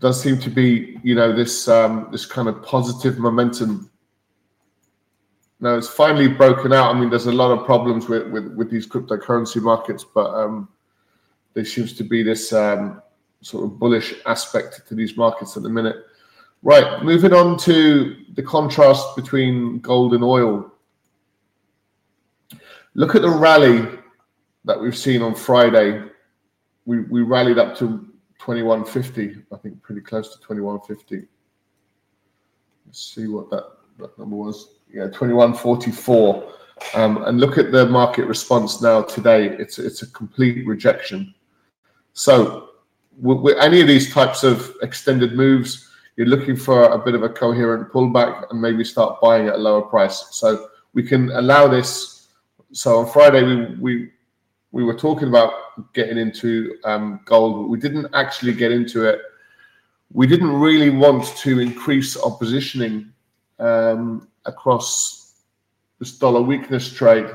does 0.00 0.20
seem 0.20 0.38
to 0.38 0.50
be 0.50 0.98
you 1.02 1.14
know 1.14 1.32
this 1.34 1.68
um, 1.68 2.08
this 2.10 2.26
kind 2.26 2.48
of 2.48 2.62
positive 2.62 3.18
momentum. 3.18 3.90
Now 5.60 5.76
it's 5.76 5.88
finally 5.88 6.28
broken 6.28 6.72
out. 6.72 6.94
I 6.94 6.98
mean, 6.98 7.10
there's 7.10 7.26
a 7.26 7.32
lot 7.32 7.50
of 7.50 7.64
problems 7.64 8.08
with 8.08 8.30
with, 8.30 8.54
with 8.54 8.70
these 8.70 8.86
cryptocurrency 8.86 9.62
markets, 9.62 10.04
but 10.04 10.34
um, 10.34 10.68
there 11.54 11.64
seems 11.64 11.92
to 11.94 12.04
be 12.04 12.22
this 12.22 12.52
um, 12.52 13.00
sort 13.40 13.64
of 13.64 13.78
bullish 13.78 14.14
aspect 14.26 14.86
to 14.88 14.94
these 14.94 15.16
markets 15.16 15.56
at 15.56 15.62
the 15.62 15.68
minute. 15.68 15.96
Right, 16.62 17.02
moving 17.02 17.34
on 17.34 17.58
to 17.58 18.16
the 18.34 18.42
contrast 18.42 19.16
between 19.16 19.80
gold 19.80 20.14
and 20.14 20.24
oil. 20.24 20.72
Look 22.94 23.14
at 23.14 23.22
the 23.22 23.30
rally 23.30 23.86
that 24.64 24.80
we've 24.80 24.96
seen 24.96 25.22
on 25.22 25.34
Friday. 25.34 26.02
we 26.86 27.00
we 27.00 27.22
rallied 27.22 27.58
up 27.58 27.76
to 27.78 28.08
2150, 28.38 29.42
I 29.52 29.56
think 29.56 29.82
pretty 29.82 30.00
close 30.00 30.34
to 30.34 30.40
2150. 30.40 31.26
Let's 32.86 33.14
see 33.14 33.26
what 33.26 33.50
that, 33.50 33.64
that 33.98 34.18
number 34.18 34.36
was. 34.36 34.76
Yeah, 34.92 35.06
2144. 35.06 36.52
Um, 36.94 37.22
and 37.24 37.40
look 37.40 37.56
at 37.58 37.72
the 37.72 37.86
market 37.86 38.26
response 38.26 38.82
now 38.82 39.02
today. 39.02 39.48
It's 39.58 39.78
it's 39.78 40.02
a 40.02 40.06
complete 40.08 40.66
rejection. 40.66 41.34
So 42.14 42.70
with 43.20 43.56
any 43.58 43.80
of 43.80 43.86
these 43.86 44.12
types 44.12 44.42
of 44.42 44.74
extended 44.82 45.34
moves, 45.34 45.90
you're 46.16 46.26
looking 46.26 46.56
for 46.56 46.84
a 46.84 46.98
bit 46.98 47.14
of 47.14 47.22
a 47.22 47.28
coherent 47.28 47.92
pullback 47.92 48.50
and 48.50 48.60
maybe 48.60 48.84
start 48.84 49.20
buying 49.20 49.48
at 49.48 49.54
a 49.54 49.58
lower 49.58 49.82
price. 49.82 50.28
So 50.30 50.68
we 50.94 51.02
can 51.02 51.30
allow 51.32 51.68
this. 51.68 52.28
So 52.72 53.00
on 53.00 53.12
Friday 53.12 53.42
we 53.42 53.76
we 53.76 54.10
we 54.70 54.82
were 54.82 54.94
talking 54.94 55.28
about 55.28 55.92
getting 55.92 56.18
into 56.18 56.76
um, 56.84 57.20
gold. 57.24 57.54
But 57.56 57.68
we 57.68 57.78
didn't 57.78 58.08
actually 58.12 58.54
get 58.54 58.72
into 58.72 59.04
it. 59.04 59.20
We 60.12 60.26
didn't 60.26 60.52
really 60.52 60.90
want 60.90 61.24
to 61.38 61.60
increase 61.60 62.16
our 62.16 62.32
positioning 62.32 63.12
um, 63.60 64.28
across 64.44 65.34
this 66.00 66.18
dollar 66.18 66.42
weakness 66.42 66.92
trade. 66.92 67.26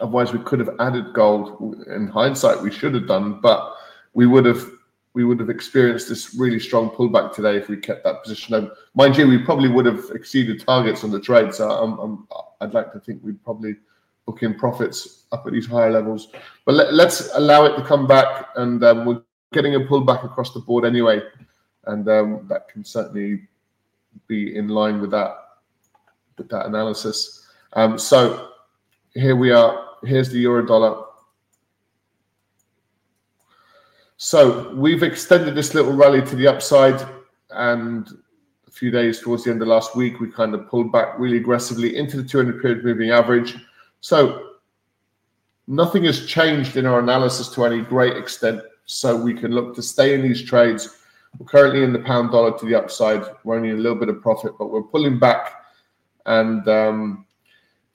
Otherwise, 0.00 0.32
we 0.32 0.38
could 0.40 0.60
have 0.60 0.70
added 0.80 1.12
gold. 1.14 1.84
In 1.86 2.08
hindsight, 2.08 2.60
we 2.60 2.72
should 2.72 2.94
have 2.94 3.06
done, 3.06 3.40
but 3.40 3.74
we 4.14 4.26
would 4.26 4.44
have 4.44 4.68
we 5.14 5.24
would 5.24 5.40
have 5.40 5.48
experienced 5.48 6.10
this 6.10 6.34
really 6.34 6.60
strong 6.60 6.90
pullback 6.90 7.34
today 7.34 7.56
if 7.56 7.70
we 7.70 7.76
kept 7.78 8.04
that 8.04 8.22
position 8.22 8.54
open. 8.54 8.70
Mind 8.94 9.16
you, 9.16 9.26
we 9.26 9.38
probably 9.38 9.70
would 9.70 9.86
have 9.86 10.10
exceeded 10.14 10.60
targets 10.60 11.04
on 11.04 11.10
the 11.10 11.18
trade. 11.18 11.54
So 11.54 11.70
I'm, 11.70 12.28
I'd 12.60 12.74
like 12.74 12.92
to 12.92 13.00
think 13.00 13.22
we'd 13.22 13.42
probably 13.42 13.76
book 14.26 14.42
in 14.42 14.52
profits 14.54 15.24
up 15.32 15.46
at 15.46 15.54
these 15.54 15.66
higher 15.66 15.90
levels. 15.90 16.28
But 16.66 16.74
let, 16.74 17.06
us 17.06 17.30
allow 17.34 17.64
it 17.64 17.76
to 17.76 17.82
come 17.82 18.06
back, 18.06 18.48
and 18.56 18.84
um, 18.84 19.06
we're 19.06 19.22
getting 19.54 19.76
a 19.76 19.80
pullback 19.80 20.22
across 20.22 20.52
the 20.52 20.60
board 20.60 20.84
anyway, 20.84 21.22
and 21.86 22.06
um, 22.10 22.46
that 22.50 22.68
can 22.68 22.84
certainly 22.84 23.48
be 24.26 24.54
in 24.54 24.68
line 24.68 25.00
with 25.00 25.12
that 25.12 25.34
with 26.36 26.50
that 26.50 26.66
analysis. 26.66 27.46
Um, 27.72 27.98
so 27.98 28.50
here 29.16 29.34
we 29.34 29.50
are. 29.50 29.96
Here's 30.04 30.28
the 30.28 30.38
euro 30.38 30.64
dollar. 30.64 31.04
So 34.18 34.74
we've 34.74 35.02
extended 35.02 35.54
this 35.54 35.74
little 35.74 35.92
rally 35.92 36.20
to 36.22 36.36
the 36.36 36.46
upside, 36.46 37.06
and 37.50 38.06
a 38.66 38.70
few 38.70 38.90
days 38.90 39.20
towards 39.20 39.44
the 39.44 39.50
end 39.50 39.62
of 39.62 39.68
last 39.68 39.96
week, 39.96 40.20
we 40.20 40.30
kind 40.30 40.54
of 40.54 40.68
pulled 40.68 40.92
back 40.92 41.18
really 41.18 41.38
aggressively 41.38 41.96
into 41.96 42.18
the 42.18 42.28
200 42.28 42.60
period 42.60 42.84
moving 42.84 43.10
average. 43.10 43.56
So 44.00 44.50
nothing 45.66 46.04
has 46.04 46.26
changed 46.26 46.76
in 46.76 46.84
our 46.86 47.00
analysis 47.00 47.48
to 47.54 47.64
any 47.64 47.80
great 47.80 48.16
extent. 48.16 48.62
So 48.84 49.16
we 49.16 49.34
can 49.34 49.50
look 49.50 49.74
to 49.76 49.82
stay 49.82 50.14
in 50.14 50.22
these 50.22 50.42
trades. 50.42 50.98
We're 51.38 51.46
currently 51.46 51.82
in 51.82 51.92
the 51.92 51.98
pound 52.00 52.32
dollar 52.32 52.56
to 52.58 52.66
the 52.66 52.74
upside. 52.74 53.22
We're 53.44 53.56
only 53.56 53.70
a 53.70 53.76
little 53.76 53.98
bit 53.98 54.08
of 54.08 54.22
profit, 54.22 54.52
but 54.58 54.70
we're 54.70 54.82
pulling 54.82 55.18
back. 55.18 55.52
And 56.24 56.66
um, 56.68 57.25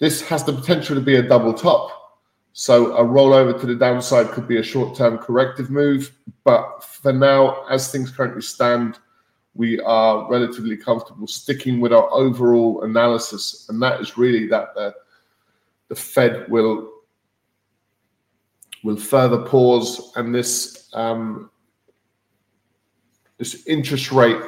this 0.01 0.19
has 0.23 0.43
the 0.43 0.51
potential 0.51 0.95
to 0.95 1.01
be 1.01 1.17
a 1.17 1.21
double 1.21 1.53
top. 1.53 2.17
So 2.53 2.95
a 2.97 3.03
rollover 3.03 3.57
to 3.61 3.67
the 3.67 3.75
downside 3.75 4.29
could 4.29 4.47
be 4.47 4.57
a 4.57 4.63
short-term 4.63 5.19
corrective 5.19 5.69
move. 5.69 6.11
But 6.43 6.83
for 6.83 7.13
now, 7.13 7.63
as 7.67 7.91
things 7.91 8.09
currently 8.09 8.41
stand, 8.41 8.97
we 9.53 9.79
are 9.81 10.27
relatively 10.27 10.75
comfortable 10.75 11.27
sticking 11.27 11.79
with 11.79 11.93
our 11.93 12.11
overall 12.11 12.81
analysis. 12.81 13.67
And 13.69 13.79
that 13.83 14.01
is 14.01 14.17
really 14.17 14.47
that 14.47 14.73
the 14.73 14.95
the 15.89 15.95
Fed 15.95 16.49
will 16.49 16.89
will 18.83 18.97
further 18.97 19.43
pause, 19.43 20.13
and 20.15 20.33
this 20.33 20.89
um, 20.93 21.51
this 23.37 23.67
interest 23.67 24.11
rate 24.11 24.41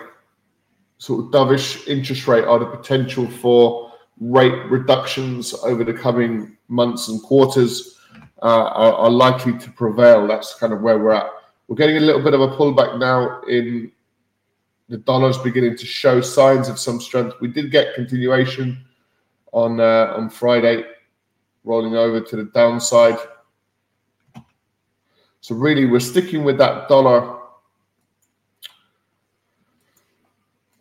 sort 0.98 1.26
of 1.26 1.32
dovish 1.32 1.88
interest 1.88 2.28
rate 2.28 2.46
are 2.46 2.58
the 2.58 2.66
potential 2.66 3.28
for 3.30 3.93
rate 4.20 4.70
reductions 4.70 5.54
over 5.64 5.84
the 5.84 5.94
coming 5.94 6.58
months 6.68 7.10
and 7.10 7.22
quarters 7.22 8.00
uh, 8.42 8.46
are, 8.46 8.94
are, 8.94 9.10
likely 9.10 9.58
to 9.58 9.72
prevail. 9.72 10.28
That's 10.28 10.56
kind 10.56 10.74
of 10.74 10.82
where 10.82 11.00
we're 11.00 11.14
at. 11.14 11.28
We're 11.68 11.78
getting 11.78 11.98
a 11.98 12.02
little 12.02 12.22
bit 12.22 12.34
of 12.34 12.42
a 12.42 12.50
pullback 12.50 13.00
now 13.00 13.42
in 13.44 13.92
the 14.90 14.98
dollars 14.98 15.38
beginning 15.38 15.78
to 15.78 15.86
show 15.86 16.22
signs 16.22 16.70
of 16.70 16.78
some 16.78 17.00
strength. 17.00 17.36
We 17.42 17.48
did 17.48 17.72
get 17.72 17.96
continuation 17.96 18.84
on 19.54 19.80
uh, 19.80 20.14
on 20.16 20.30
Friday 20.30 20.84
rolling 21.64 21.96
over 21.96 22.20
to 22.20 22.36
the 22.36 22.44
downside. 22.54 23.18
So 25.42 25.56
really, 25.56 25.86
we're 25.86 26.00
sticking 26.00 26.44
with 26.44 26.58
that 26.58 26.88
dollar, 26.88 27.40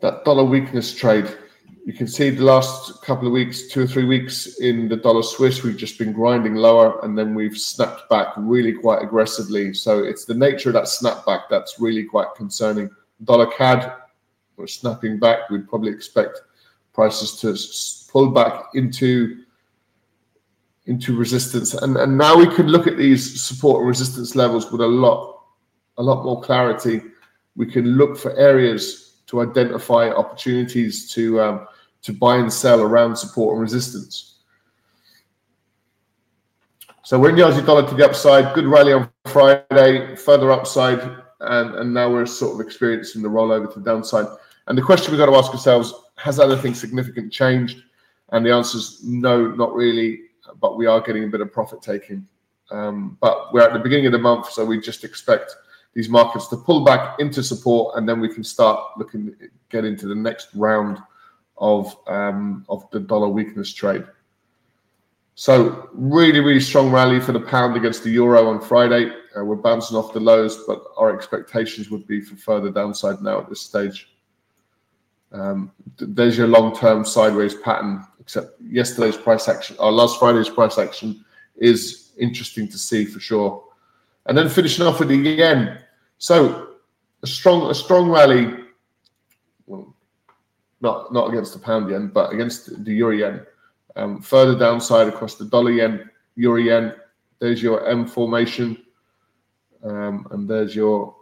that 0.00 0.24
dollar 0.24 0.44
weakness 0.44 0.94
trade. 0.94 1.36
You 1.84 1.92
can 1.92 2.06
see 2.06 2.30
the 2.30 2.44
last 2.44 3.02
couple 3.02 3.26
of 3.26 3.32
weeks, 3.32 3.66
two 3.66 3.82
or 3.82 3.86
three 3.88 4.04
weeks 4.04 4.58
in 4.60 4.88
the 4.88 4.96
dollar 4.96 5.22
Swiss, 5.22 5.64
we've 5.64 5.76
just 5.76 5.98
been 5.98 6.12
grinding 6.12 6.54
lower 6.54 7.04
and 7.04 7.18
then 7.18 7.34
we've 7.34 7.58
snapped 7.58 8.08
back 8.08 8.28
really 8.36 8.72
quite 8.72 9.02
aggressively. 9.02 9.74
So 9.74 9.98
it's 9.98 10.24
the 10.24 10.34
nature 10.34 10.68
of 10.68 10.74
that 10.74 10.84
snapback 10.84 11.44
that's 11.50 11.80
really 11.80 12.04
quite 12.04 12.28
concerning. 12.36 12.88
Dollar 13.24 13.46
CAD, 13.46 13.92
we're 14.56 14.68
snapping 14.68 15.18
back. 15.18 15.50
We'd 15.50 15.68
probably 15.68 15.90
expect 15.90 16.42
prices 16.92 17.40
to 17.40 18.12
pull 18.12 18.30
back 18.30 18.66
into 18.74 19.38
into 20.86 21.16
resistance. 21.16 21.74
And, 21.74 21.96
and 21.96 22.18
now 22.18 22.36
we 22.36 22.46
can 22.54 22.66
look 22.66 22.86
at 22.86 22.96
these 22.96 23.40
support 23.40 23.80
and 23.80 23.88
resistance 23.88 24.34
levels 24.34 24.70
with 24.70 24.80
a 24.80 24.86
lot, 24.86 25.42
a 25.98 26.02
lot 26.02 26.24
more 26.24 26.40
clarity. 26.42 27.02
We 27.56 27.66
can 27.66 27.96
look 27.96 28.18
for 28.18 28.36
areas 28.36 29.20
to 29.26 29.42
identify 29.42 30.10
opportunities 30.10 31.12
to 31.14 31.40
um, 31.40 31.66
to 32.02 32.12
buy 32.12 32.37
and 32.37 32.52
sell 32.52 32.80
around 32.80 33.16
support 33.16 33.54
and 33.54 33.62
resistance. 33.62 34.40
So 37.04 37.18
we're 37.18 37.30
in 37.30 37.37
the 37.37 37.42
Aussie 37.42 37.64
dollar 37.64 37.87
to 37.88 37.94
the 37.94 38.04
upside. 38.04 38.54
Good 38.54 38.66
rally 38.66 38.92
on 38.92 39.09
Friday, 39.26 40.16
further 40.16 40.52
upside, 40.52 41.00
and, 41.40 41.75
and 41.75 41.92
now 41.92 42.11
we're 42.11 42.26
sort 42.26 42.54
of 42.54 42.64
experiencing 42.64 43.23
the 43.23 43.28
rollover 43.28 43.73
to 43.73 43.80
the 43.80 43.85
downside. 43.85 44.26
And 44.68 44.78
the 44.78 44.82
question 44.82 45.11
we've 45.11 45.18
got 45.18 45.26
to 45.26 45.37
ask 45.37 45.52
ourselves: 45.52 45.92
Has 46.16 46.38
anything 46.38 46.75
significant 46.75 47.32
changed? 47.32 47.82
And 48.30 48.47
the 48.47 48.52
answer 48.52 48.78
is 48.78 49.00
no, 49.04 49.49
not 49.49 49.75
really 49.75 50.23
but 50.61 50.76
we 50.76 50.87
are 50.87 51.00
getting 51.00 51.25
a 51.25 51.28
bit 51.28 51.40
of 51.40 51.52
profit 51.52 51.82
taking. 51.82 52.26
Um, 52.71 53.18
but 53.21 53.52
we're 53.52 53.62
at 53.62 53.73
the 53.73 53.78
beginning 53.78 54.06
of 54.06 54.12
the 54.12 54.18
month, 54.18 54.50
so 54.50 54.64
we 54.64 54.80
just 54.80 55.04
expect 55.04 55.54
these 55.94 56.09
markets 56.09 56.49
to 56.49 56.56
pull 56.56 56.85
back 56.85 57.18
into 57.18 57.42
support, 57.42 57.97
and 57.97 58.09
then 58.09 58.21
we 58.21 58.32
can 58.32 58.42
start 58.44 58.80
looking 58.97 59.35
get 59.68 59.85
into 59.85 60.06
the 60.06 60.14
next 60.14 60.49
round 60.54 60.99
of 61.59 61.97
um, 62.06 62.64
of 62.68 62.88
the 62.90 63.00
dollar 63.00 63.28
weakness 63.28 63.73
trade. 63.73 64.04
So 65.35 65.88
really, 65.92 66.40
really 66.40 66.61
strong 66.61 66.90
rally 66.90 67.18
for 67.18 67.32
the 67.32 67.40
pound 67.40 67.76
against 67.76 68.04
the 68.04 68.11
euro 68.11 68.49
on 68.49 68.61
Friday. 68.61 69.11
Uh, 69.37 69.44
we're 69.44 69.56
bouncing 69.56 69.97
off 69.97 70.12
the 70.12 70.21
lows, 70.21 70.64
but 70.66 70.82
our 70.99 71.14
expectations 71.14 71.90
would 71.90 72.06
be 72.06 72.21
for 72.21 72.37
further 72.37 72.71
downside 72.71 73.23
now 73.23 73.40
at 73.40 73.49
this 73.49 73.62
stage. 73.62 74.11
Um, 75.32 75.73
there's 75.99 76.37
your 76.37 76.49
long-term 76.49 77.06
sideways 77.06 77.54
pattern 77.54 78.06
except 78.21 78.61
yesterday's 78.61 79.16
price 79.16 79.49
action 79.49 79.75
or 79.78 79.90
last 79.90 80.18
Friday's 80.18 80.50
price 80.50 80.76
action 80.76 81.25
is 81.56 82.12
interesting 82.18 82.68
to 82.68 82.78
see 82.78 83.04
for 83.06 83.18
sure. 83.18 83.64
And 84.26 84.37
then 84.37 84.49
finishing 84.49 84.87
off 84.87 85.00
with 85.00 85.09
the 85.09 85.16
yen. 85.16 85.78
So 86.18 86.75
a 87.23 87.26
strong 87.26 87.71
a 87.71 87.75
strong 87.75 88.11
rally, 88.11 88.54
not 90.82 91.12
not 91.12 91.30
against 91.30 91.54
the 91.54 91.58
pound 91.58 91.90
yen, 91.90 92.08
but 92.08 92.32
against 92.32 92.84
the 92.84 92.92
euro 92.92 93.16
yen. 93.16 93.46
Um, 93.96 94.20
further 94.20 94.58
downside 94.58 95.08
across 95.08 95.36
the 95.36 95.44
dollar 95.44 95.70
yen, 95.70 96.10
euro 96.34 96.60
yen. 96.60 96.94
There's 97.38 97.62
your 97.62 97.86
M 97.88 98.06
formation, 98.06 98.76
um, 99.82 100.26
and 100.30 100.48
there's 100.48 100.74
your 100.76 101.14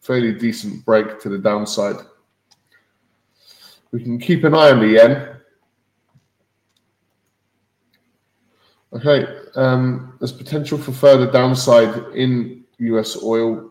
fairly 0.00 0.32
decent 0.32 0.84
break 0.84 1.20
to 1.20 1.28
the 1.28 1.38
downside. 1.38 1.96
We 3.92 4.02
can 4.02 4.18
keep 4.18 4.44
an 4.44 4.54
eye 4.54 4.70
on 4.70 4.80
the 4.80 4.88
yen. 4.88 5.36
Okay, 8.92 9.24
um, 9.54 10.16
there's 10.18 10.32
potential 10.32 10.78
for 10.78 10.92
further 10.92 11.30
downside 11.30 11.94
in 12.14 12.64
US 12.78 13.22
oil. 13.22 13.70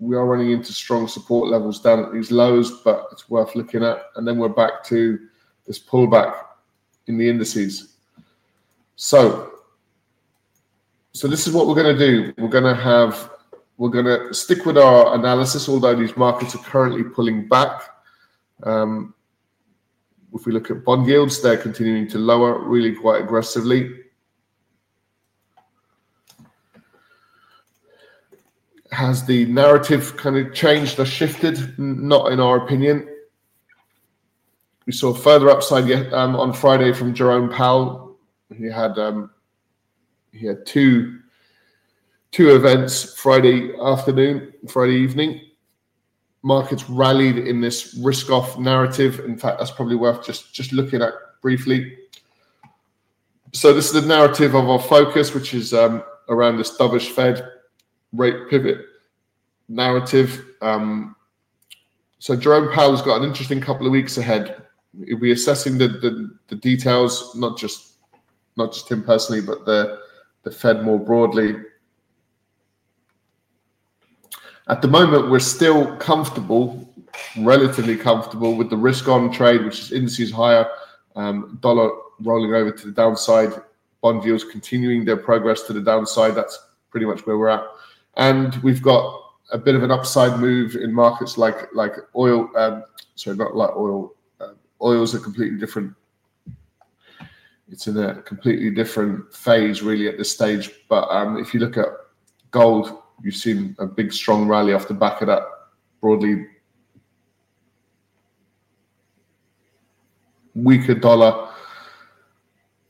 We 0.00 0.16
are 0.16 0.26
running 0.26 0.52
into 0.52 0.72
strong 0.72 1.08
support 1.08 1.48
levels 1.48 1.80
down 1.80 2.04
at 2.04 2.12
these 2.12 2.30
lows, 2.30 2.82
but 2.82 3.08
it's 3.10 3.28
worth 3.28 3.56
looking 3.56 3.82
at. 3.82 4.02
And 4.16 4.26
then 4.26 4.38
we're 4.38 4.48
back 4.48 4.84
to 4.84 5.18
this 5.66 5.78
pullback 5.78 6.44
in 7.08 7.18
the 7.18 7.28
indices. 7.28 7.94
So, 8.96 9.52
so 11.12 11.26
this 11.26 11.46
is 11.46 11.52
what 11.52 11.66
we're 11.66 11.74
going 11.74 11.96
to 11.96 12.06
do. 12.06 12.32
We're 12.38 12.48
going 12.48 12.64
to 12.64 12.80
have, 12.80 13.30
we're 13.76 13.88
going 13.88 14.04
to 14.04 14.32
stick 14.32 14.66
with 14.66 14.78
our 14.78 15.14
analysis, 15.14 15.68
although 15.68 15.96
these 15.96 16.16
markets 16.16 16.54
are 16.54 16.58
currently 16.58 17.02
pulling 17.02 17.48
back. 17.48 17.82
Um, 18.62 19.14
if 20.32 20.46
we 20.46 20.52
look 20.52 20.70
at 20.70 20.84
bond 20.84 21.06
yields, 21.06 21.40
they're 21.40 21.56
continuing 21.56 22.08
to 22.08 22.18
lower 22.18 22.60
really 22.68 22.94
quite 22.94 23.22
aggressively. 23.22 23.90
Has 28.92 29.24
the 29.24 29.44
narrative 29.46 30.16
kind 30.16 30.36
of 30.36 30.54
changed 30.54 30.98
or 30.98 31.04
shifted? 31.04 31.78
Not 31.78 32.32
in 32.32 32.40
our 32.40 32.64
opinion. 32.64 33.08
We 34.86 34.92
saw 34.92 35.12
further 35.12 35.50
upside 35.50 35.86
yet, 35.86 36.12
um, 36.14 36.34
on 36.36 36.52
Friday 36.52 36.92
from 36.92 37.14
Jerome 37.14 37.50
Powell. 37.50 38.16
He 38.56 38.64
had 38.64 38.98
um, 38.98 39.30
he 40.32 40.46
had 40.46 40.64
two 40.64 41.18
two 42.30 42.54
events 42.54 43.14
Friday 43.14 43.72
afternoon, 43.78 44.54
Friday 44.68 44.94
evening. 44.94 45.42
Markets 46.42 46.88
rallied 46.88 47.36
in 47.36 47.60
this 47.60 47.98
risk 48.02 48.30
off 48.30 48.58
narrative. 48.58 49.20
In 49.20 49.36
fact, 49.36 49.58
that's 49.58 49.70
probably 49.70 49.96
worth 49.96 50.24
just 50.24 50.54
just 50.54 50.72
looking 50.72 51.02
at 51.02 51.12
briefly. 51.42 51.98
So 53.52 53.74
this 53.74 53.92
is 53.92 54.02
the 54.02 54.08
narrative 54.08 54.54
of 54.54 54.68
our 54.68 54.80
focus, 54.80 55.34
which 55.34 55.52
is 55.52 55.74
um, 55.74 56.02
around 56.28 56.56
this 56.56 56.78
dovish 56.78 57.10
Fed 57.10 57.57
rate 58.12 58.48
pivot 58.48 58.84
narrative. 59.68 60.44
Um, 60.60 61.14
so 62.18 62.34
Jerome 62.34 62.72
Powell's 62.72 63.02
got 63.02 63.20
an 63.20 63.28
interesting 63.28 63.60
couple 63.60 63.86
of 63.86 63.92
weeks 63.92 64.18
ahead. 64.18 64.62
He'll 65.06 65.18
be 65.18 65.32
assessing 65.32 65.78
the, 65.78 65.88
the, 65.88 66.36
the 66.48 66.56
details, 66.56 67.34
not 67.36 67.56
just 67.56 67.84
not 68.56 68.72
just 68.72 68.90
him 68.90 69.04
personally, 69.04 69.40
but 69.40 69.64
the 69.64 70.00
the 70.42 70.50
Fed 70.50 70.82
more 70.82 70.98
broadly. 70.98 71.56
At 74.68 74.82
the 74.82 74.88
moment, 74.88 75.30
we're 75.30 75.38
still 75.38 75.96
comfortable, 75.96 76.92
relatively 77.38 77.96
comfortable 77.96 78.54
with 78.54 78.68
the 78.68 78.76
risk 78.76 79.08
on 79.08 79.32
trade, 79.32 79.64
which 79.64 79.80
is 79.80 79.92
indices 79.92 80.30
higher, 80.30 80.68
um, 81.16 81.58
dollar 81.62 81.90
rolling 82.20 82.54
over 82.54 82.70
to 82.70 82.86
the 82.86 82.92
downside, 82.92 83.52
bond 84.02 84.24
yields 84.24 84.44
continuing 84.44 85.04
their 85.04 85.16
progress 85.16 85.62
to 85.62 85.72
the 85.72 85.80
downside. 85.80 86.34
That's 86.34 86.58
pretty 86.90 87.06
much 87.06 87.26
where 87.26 87.38
we're 87.38 87.48
at. 87.48 87.64
And 88.18 88.54
we've 88.56 88.82
got 88.82 89.22
a 89.52 89.58
bit 89.58 89.74
of 89.74 89.82
an 89.82 89.90
upside 89.90 90.38
move 90.38 90.74
in 90.74 90.92
markets 90.92 91.38
like 91.38 91.72
like 91.74 91.94
oil. 92.16 92.50
Um, 92.56 92.84
sorry, 93.14 93.36
not 93.36 93.56
like 93.56 93.70
oil. 93.76 94.14
Uh, 94.40 94.52
oil's 94.82 95.14
a 95.14 95.20
completely 95.20 95.58
different. 95.58 95.94
It's 97.70 97.86
in 97.86 97.98
a 97.98 98.22
completely 98.22 98.70
different 98.70 99.32
phase, 99.34 99.82
really, 99.82 100.08
at 100.08 100.18
this 100.18 100.32
stage. 100.32 100.70
But 100.88 101.08
um, 101.10 101.38
if 101.38 101.52
you 101.52 101.60
look 101.60 101.76
at 101.76 101.88
gold, 102.50 103.02
you've 103.22 103.36
seen 103.36 103.76
a 103.78 103.86
big, 103.86 104.12
strong 104.12 104.48
rally 104.48 104.72
off 104.72 104.88
the 104.88 104.94
back 104.94 105.20
of 105.20 105.26
that 105.28 105.42
broadly 106.00 106.46
weaker 110.54 110.94
dollar 110.94 111.48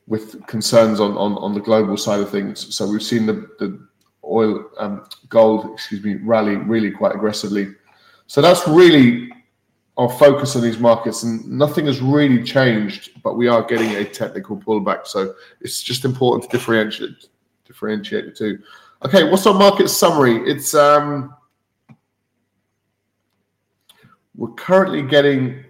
with 0.07 0.45
concerns 0.47 0.99
on, 0.99 1.15
on, 1.17 1.33
on 1.33 1.53
the 1.53 1.59
global 1.59 1.97
side 1.97 2.19
of 2.19 2.29
things. 2.29 2.73
So 2.73 2.89
we've 2.89 3.03
seen 3.03 3.25
the, 3.25 3.47
the 3.59 3.87
oil, 4.29 4.69
um, 4.77 5.05
gold, 5.27 5.71
excuse 5.73 6.03
me, 6.03 6.15
rally 6.15 6.55
really 6.55 6.91
quite 6.91 7.15
aggressively. 7.15 7.73
So 8.27 8.41
that's 8.41 8.67
really 8.67 9.29
our 9.97 10.09
focus 10.09 10.55
on 10.55 10.61
these 10.61 10.79
markets, 10.79 11.23
and 11.23 11.45
nothing 11.45 11.85
has 11.87 11.99
really 11.99 12.41
changed, 12.41 13.21
but 13.21 13.35
we 13.35 13.47
are 13.49 13.61
getting 13.63 13.95
a 13.95 14.05
technical 14.05 14.55
pullback. 14.55 15.05
So 15.05 15.33
it's 15.59 15.83
just 15.83 16.05
important 16.05 16.49
to 16.49 16.57
differentiate 16.57 17.27
differentiate 17.65 18.25
the 18.25 18.31
two. 18.31 18.59
Okay, 19.05 19.29
what's 19.29 19.45
our 19.45 19.53
market 19.53 19.89
summary? 19.89 20.37
It's 20.49 20.73
um, 20.73 21.35
we're 24.35 24.53
currently 24.53 25.01
getting 25.01 25.65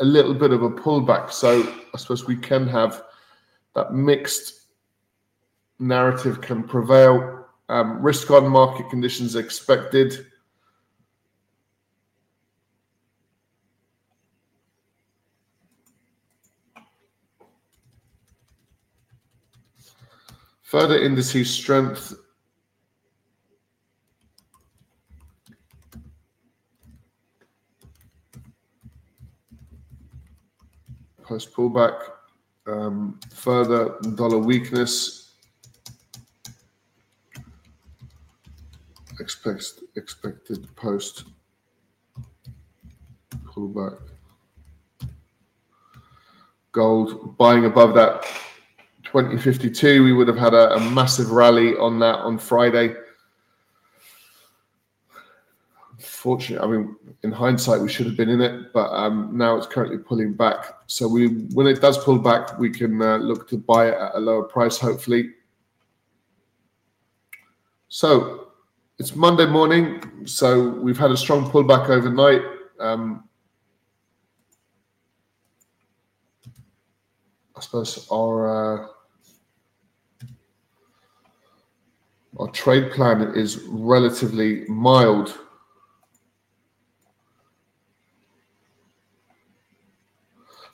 a 0.00 0.04
little 0.04 0.34
bit 0.34 0.52
of 0.52 0.62
a 0.62 0.70
pullback, 0.70 1.30
so 1.30 1.62
I 1.94 1.96
suppose 1.96 2.26
we 2.26 2.36
can 2.36 2.68
have 2.68 3.04
that 3.74 3.94
mixed 3.94 4.66
narrative 5.78 6.40
can 6.40 6.62
prevail. 6.62 7.41
Um, 7.72 8.02
risk 8.02 8.30
on 8.30 8.46
market 8.48 8.90
conditions 8.90 9.34
expected. 9.34 10.26
Further 20.60 21.02
indices 21.02 21.48
strength. 21.48 22.12
Post 31.22 31.54
pullback. 31.54 31.98
Um, 32.66 33.18
further 33.32 33.98
dollar 34.14 34.36
weakness. 34.36 35.21
Expect, 39.20 39.80
expected 39.96 40.74
post 40.76 41.24
pullback. 43.44 43.98
Gold 46.72 47.36
buying 47.36 47.66
above 47.66 47.94
that 47.94 48.24
2052, 49.12 50.02
we 50.02 50.14
would 50.14 50.26
have 50.26 50.38
had 50.38 50.54
a, 50.54 50.74
a 50.74 50.80
massive 50.80 51.32
rally 51.32 51.76
on 51.76 51.98
that 51.98 52.20
on 52.20 52.38
Friday. 52.38 52.94
Fortunately, 55.98 56.66
I 56.66 56.70
mean, 56.70 56.96
in 57.22 57.30
hindsight, 57.30 57.80
we 57.82 57.90
should 57.90 58.06
have 58.06 58.16
been 58.16 58.30
in 58.30 58.40
it, 58.40 58.72
but 58.72 58.88
um, 58.90 59.36
now 59.36 59.56
it's 59.56 59.66
currently 59.66 59.98
pulling 59.98 60.32
back. 60.32 60.64
So 60.86 61.06
we, 61.06 61.28
when 61.52 61.66
it 61.66 61.82
does 61.82 62.02
pull 62.02 62.18
back, 62.18 62.58
we 62.58 62.70
can 62.70 63.02
uh, 63.02 63.18
look 63.18 63.48
to 63.50 63.58
buy 63.58 63.88
it 63.88 63.94
at 63.94 64.14
a 64.14 64.18
lower 64.18 64.44
price, 64.44 64.78
hopefully. 64.78 65.30
So 67.88 68.41
it's 68.98 69.16
Monday 69.16 69.46
morning, 69.46 70.26
so 70.26 70.70
we've 70.70 70.98
had 70.98 71.10
a 71.10 71.16
strong 71.16 71.50
pullback 71.50 71.88
overnight. 71.88 72.42
Um, 72.78 73.28
I 77.56 77.60
suppose 77.60 78.06
our 78.10 78.84
uh, 78.84 78.86
our 82.38 82.48
trade 82.48 82.92
plan 82.92 83.32
is 83.34 83.62
relatively 83.68 84.64
mild. 84.68 85.38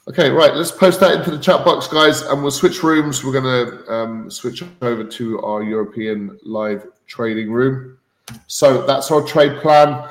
Okay, 0.09 0.31
right. 0.31 0.55
Let's 0.55 0.71
post 0.71 1.01
that 1.01 1.13
into 1.13 1.31
the 1.31 1.39
chat 1.39 1.67
box, 1.67 1.87
guys, 1.87 2.23
and 2.23 2.41
we'll 2.41 2.51
switch 2.51 2.83
rooms. 2.83 3.23
We're 3.23 3.39
going 3.41 3.45
to 3.67 3.93
um, 3.93 4.31
switch 4.31 4.65
over 4.81 5.05
to 5.05 5.43
our 5.43 5.63
European 5.63 6.39
live 6.45 6.87
trading 7.07 7.53
room. 7.53 7.99
So 8.47 8.87
that's 8.87 9.11
our 9.11 9.23
trade 9.23 9.61
plan. 9.61 10.09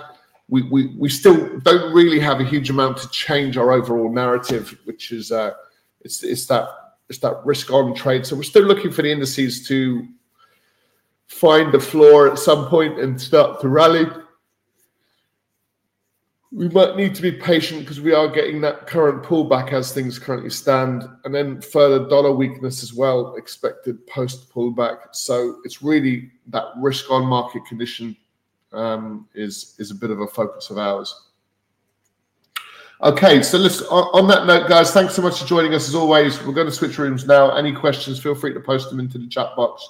We, 0.50 0.64
we, 0.64 0.88
we 0.98 1.10
still 1.10 1.60
don't 1.60 1.94
really 1.94 2.20
have 2.20 2.40
a 2.40 2.44
huge 2.44 2.70
amount 2.70 2.98
to 2.98 3.10
change 3.10 3.58
our 3.58 3.72
overall 3.72 4.12
narrative, 4.12 4.78
which 4.86 5.12
is 5.12 5.32
uh, 5.32 5.52
it's, 6.02 6.24
it's 6.24 6.46
that 6.48 6.70
it's 7.10 7.20
that 7.20 7.46
risk 7.46 7.72
on 7.72 7.96
trade. 7.96 8.26
So 8.26 8.36
we're 8.36 8.44
still 8.44 8.64
looking 8.64 8.92
for 8.92 9.02
the 9.02 9.12
indices 9.12 9.66
to 9.68 10.08
find 11.28 11.72
the 11.72 11.80
floor 11.80 12.30
at 12.30 12.40
some 12.40 12.68
point 12.68 13.00
and 13.00 13.20
start 13.20 13.62
to 13.62 13.70
rally. 13.70 14.08
We 16.58 16.70
might 16.70 16.96
need 16.96 17.13
to 17.13 17.22
be 17.22 17.32
patient 17.32 17.82
because 17.82 18.02
we 18.02 18.13
are 18.13 18.28
getting 18.28 18.62
that 18.62 18.88
current 18.88 19.22
pullback 19.22 19.74
as 19.74 19.93
things 19.93 20.17
currently 20.17 20.50
stand, 20.50 21.08
and 21.24 21.34
then 21.34 21.62
further 21.62 22.10
dollar 22.10 22.32
weakness 22.32 22.82
as 22.82 22.96
well 22.96 23.36
expected 23.36 24.08
post 24.08 24.52
pullback. 24.52 24.98
So 25.12 25.58
it's 25.65 25.84
really 25.84 26.32
that 26.48 26.70
risk 26.78 27.12
on 27.12 27.28
market 27.28 27.63
condition 27.67 28.17
um, 28.74 29.28
is 29.36 29.76
is 29.78 29.91
a 29.91 29.96
bit 29.96 30.10
of 30.10 30.22
a 30.22 30.26
focus 30.26 30.72
of 30.72 30.80
ours. 30.80 31.28
Okay, 33.04 33.43
so 33.43 33.60
let's 33.60 33.84
on 33.84 34.28
that 34.28 34.48
note, 34.48 34.67
guys. 34.67 34.89
Thanks 34.89 35.13
so 35.13 35.22
much 35.22 35.39
for 35.39 35.46
joining 35.46 35.76
us 35.76 35.88
as 35.88 35.93
always. 35.93 36.43
We're 36.43 36.54
going 36.54 36.65
to 36.65 36.74
switch 36.74 36.98
rooms 36.98 37.28
now. 37.28 37.56
Any 37.56 37.72
questions? 37.72 38.20
Feel 38.20 38.34
free 38.34 38.56
to 38.56 38.60
post 38.60 38.89
them 38.89 39.00
into 39.00 39.20
the 39.20 39.28
chat 39.28 39.56
box. 39.56 39.88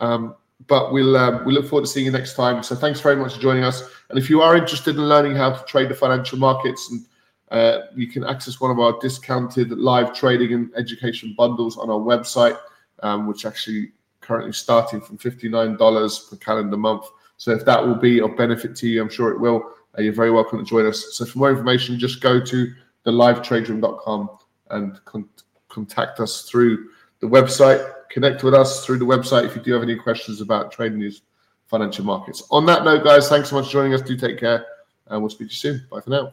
Um, 0.00 0.36
but 0.66 0.92
we'll 0.92 1.16
um, 1.16 1.44
we 1.44 1.52
look 1.52 1.66
forward 1.66 1.86
to 1.86 1.90
seeing 1.90 2.06
you 2.06 2.12
next 2.12 2.34
time. 2.34 2.62
So 2.62 2.74
thanks 2.74 3.00
very 3.00 3.16
much 3.16 3.34
for 3.34 3.40
joining 3.40 3.64
us. 3.64 3.82
And 4.08 4.18
if 4.18 4.30
you 4.30 4.40
are 4.40 4.56
interested 4.56 4.96
in 4.96 5.08
learning 5.08 5.36
how 5.36 5.52
to 5.52 5.64
trade 5.64 5.88
the 5.88 5.94
financial 5.94 6.38
markets, 6.38 6.90
and 6.90 7.04
uh, 7.50 7.86
you 7.94 8.06
can 8.06 8.24
access 8.24 8.60
one 8.60 8.70
of 8.70 8.78
our 8.78 8.98
discounted 9.00 9.70
live 9.72 10.14
trading 10.14 10.52
and 10.52 10.72
education 10.76 11.34
bundles 11.36 11.76
on 11.76 11.90
our 11.90 11.98
website, 11.98 12.58
um, 13.02 13.26
which 13.26 13.44
actually 13.44 13.92
currently 14.20 14.52
starting 14.52 15.00
from 15.00 15.18
fifty 15.18 15.48
nine 15.48 15.76
dollars 15.76 16.20
per 16.30 16.36
calendar 16.36 16.76
month. 16.76 17.06
So 17.36 17.50
if 17.50 17.64
that 17.64 17.84
will 17.84 17.96
be 17.96 18.20
of 18.20 18.36
benefit 18.36 18.76
to 18.76 18.88
you, 18.88 19.02
I'm 19.02 19.10
sure 19.10 19.30
it 19.30 19.40
will. 19.40 19.72
Uh, 19.98 20.02
you're 20.02 20.12
very 20.12 20.30
welcome 20.30 20.58
to 20.58 20.64
join 20.64 20.86
us. 20.86 21.16
So 21.16 21.24
for 21.24 21.38
more 21.38 21.50
information, 21.50 21.98
just 21.98 22.20
go 22.20 22.40
to 22.40 22.72
the 23.02 23.10
livetraderoom.com 23.10 24.30
and 24.70 25.04
con- 25.04 25.28
contact 25.68 26.20
us 26.20 26.42
through 26.42 26.88
the 27.20 27.26
website 27.26 27.92
connect 28.14 28.44
with 28.44 28.54
us 28.54 28.86
through 28.86 28.96
the 28.96 29.04
website 29.04 29.44
if 29.44 29.56
you 29.56 29.60
do 29.60 29.72
have 29.72 29.82
any 29.82 29.96
questions 29.96 30.40
about 30.40 30.70
trading 30.70 31.00
these 31.00 31.22
financial 31.66 32.04
markets. 32.04 32.44
On 32.52 32.64
that 32.66 32.84
note, 32.84 33.02
guys, 33.02 33.28
thanks 33.28 33.50
so 33.50 33.56
much 33.56 33.66
for 33.66 33.72
joining 33.72 33.92
us. 33.92 34.02
Do 34.02 34.16
take 34.16 34.38
care, 34.38 34.64
and 35.08 35.20
we'll 35.20 35.30
speak 35.30 35.48
to 35.48 35.54
you 35.54 35.58
soon. 35.58 35.86
Bye 35.90 36.00
for 36.00 36.10
now. 36.10 36.32